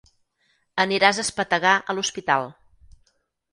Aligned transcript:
Aniràs 0.83 1.19
a 1.23 1.27
espetegar 1.27 1.75
a 1.81 1.97
l'hospital. 1.99 2.51